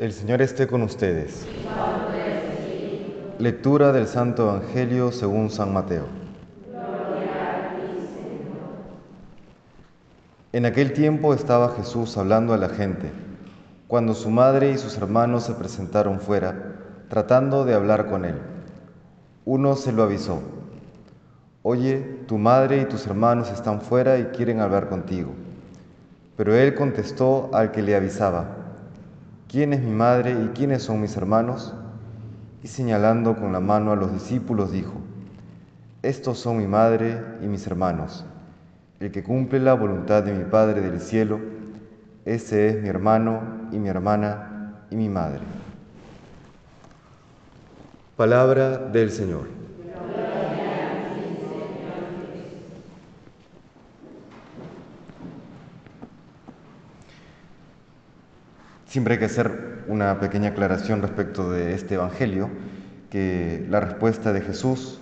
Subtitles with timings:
[0.00, 1.46] El Señor esté con ustedes.
[3.38, 6.06] Lectura del Santo Evangelio según San Mateo.
[10.54, 13.10] En aquel tiempo estaba Jesús hablando a la gente,
[13.88, 16.76] cuando su madre y sus hermanos se presentaron fuera,
[17.10, 18.36] tratando de hablar con él.
[19.44, 20.40] Uno se lo avisó,
[21.62, 25.32] Oye, tu madre y tus hermanos están fuera y quieren hablar contigo.
[26.38, 28.59] Pero él contestó al que le avisaba,
[29.50, 31.74] ¿quién es mi madre y quiénes son mis hermanos?
[32.62, 34.94] Y señalando con la mano a los discípulos dijo,
[36.02, 38.24] estos son mi madre y mis hermanos.
[39.00, 41.40] El que cumple la voluntad de mi Padre del cielo,
[42.24, 43.40] ese es mi hermano
[43.72, 45.40] y mi hermana y mi madre.
[48.16, 49.59] Palabra del Señor.
[58.90, 62.50] Siempre hay que hacer una pequeña aclaración respecto de este Evangelio,
[63.08, 65.00] que la respuesta de Jesús,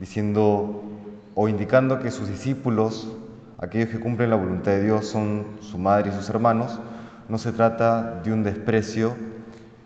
[0.00, 0.82] diciendo
[1.36, 3.16] o indicando que sus discípulos,
[3.58, 6.80] aquellos que cumplen la voluntad de Dios, son su madre y sus hermanos,
[7.28, 9.14] no se trata de un desprecio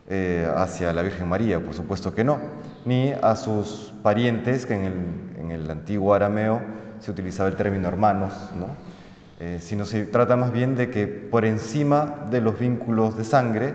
[0.08, 2.38] eh, hacia la Virgen María, por supuesto que no,
[2.86, 4.94] ni a sus parientes, que en el,
[5.38, 6.62] en el antiguo arameo
[6.98, 8.68] se utilizaba el término hermanos, ¿no?
[9.44, 13.74] Eh, sino se trata más bien de que por encima de los vínculos de sangre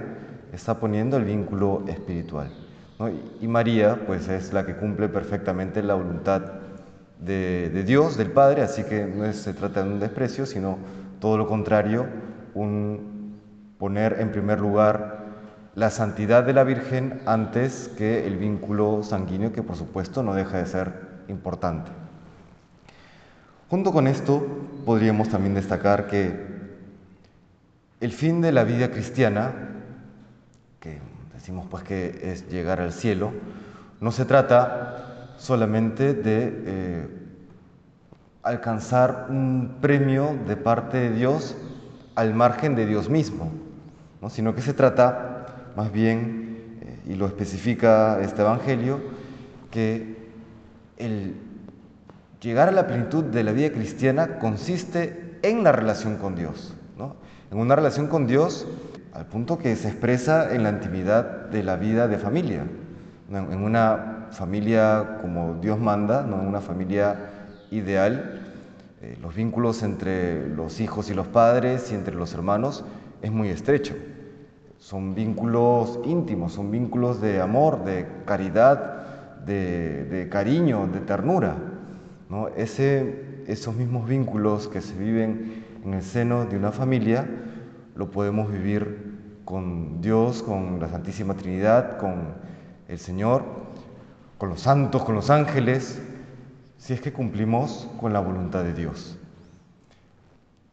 [0.54, 2.50] está poniendo el vínculo espiritual.
[3.42, 6.42] Y, María, pues es la que cumple perfectamente la voluntad
[7.20, 10.78] de, Dios, del Padre, así que no se trata de un desprecio, sino
[11.20, 12.06] todo lo contrario,
[12.54, 13.36] un
[13.78, 15.26] poner en primer lugar
[15.76, 20.60] la santidad de la Virgen antes que el vínculo sanguíneo, que por supuesto no deja
[20.60, 20.94] de ser
[21.28, 22.07] importante.
[23.70, 24.48] Junto con esto,
[24.86, 26.32] podríamos también destacar que
[28.00, 29.52] el fin de la vida cristiana,
[30.80, 31.00] que
[31.34, 33.34] decimos pues que es llegar al cielo,
[34.00, 37.08] no se trata solamente de eh,
[38.42, 41.58] alcanzar un premio de parte de Dios
[42.16, 43.52] al margen de Dios mismo,
[44.30, 49.02] sino que se trata más bien, eh, y lo especifica este Evangelio,
[49.72, 50.16] que
[50.98, 51.47] el
[52.42, 56.76] Llegar a la plenitud de la vida cristiana consiste en la relación con Dios,
[57.50, 58.68] en una relación con Dios
[59.14, 62.64] al punto que se expresa en la intimidad de la vida de familia,
[63.32, 66.40] en una familia como Dios manda, ¿no?
[66.40, 67.16] en una familia
[67.72, 68.44] ideal.
[69.02, 72.86] Eh, los vínculos entre los hijos y los padres y entre los hermanos
[73.24, 73.96] es muy estrecho.
[74.78, 81.56] Son vínculos íntimos, son vínculos de amor, de caridad, de cariño, de ternura.
[82.56, 87.26] Ese, esos mismos vínculos que se viven en el seno de una familia
[87.96, 92.36] lo podemos vivir con Dios, con la Santísima Trinidad, con
[92.90, 93.44] el Señor,
[94.38, 96.02] con los santos, con los ángeles,
[96.78, 99.18] si es que cumplimos con la voluntad de Dios.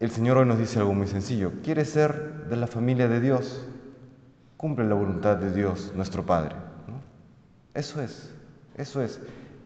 [0.01, 1.53] El Señor hoy nos dice algo muy sencillo.
[1.63, 3.65] ¿Quieres ser de la familia de Dios?
[4.57, 6.57] Cumple la voluntad de Dios, nuestro Padre.
[7.75, 8.31] Eso es,
[8.77, 9.21] eso es.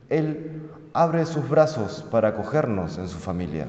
[0.09, 3.69] Él abre sus brazos para acogernos en su familia.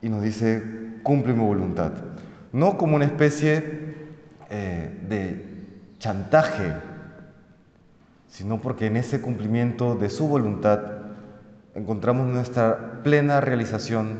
[0.00, 0.62] Y nos dice,
[1.02, 1.92] cumple mi voluntad.
[2.52, 3.94] No como una especie
[4.50, 5.46] eh, de
[5.98, 6.74] chantaje,
[8.28, 10.80] sino porque en ese cumplimiento de su voluntad
[11.74, 14.18] encontramos nuestra plena realización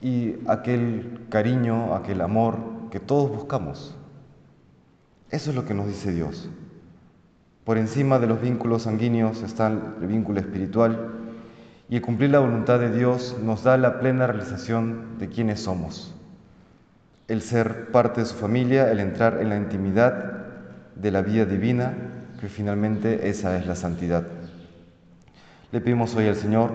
[0.00, 2.58] y aquel cariño, aquel amor
[2.90, 3.96] que todos buscamos.
[5.30, 6.48] Eso es lo que nos dice Dios.
[7.64, 11.12] Por encima de los vínculos sanguíneos está el vínculo espiritual
[11.88, 16.14] y el cumplir la voluntad de Dios nos da la plena realización de quienes somos.
[17.26, 20.44] El ser parte de su familia, el entrar en la intimidad
[20.94, 21.94] de la vida divina,
[22.38, 24.24] que finalmente esa es la santidad.
[25.72, 26.70] Le pedimos hoy al Señor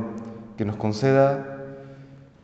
[0.57, 1.59] que nos conceda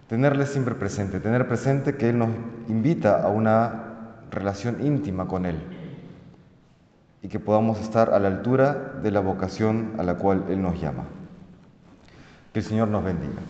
[0.07, 2.29] tenerle siempre presente, tener presente que Él nos
[2.69, 5.74] invita a una relación íntima con Él
[7.25, 10.79] y que podamos estar a la altura de la vocación a la cual Él nos
[10.79, 11.05] llama.
[12.53, 13.41] Que el Señor nos bendiga.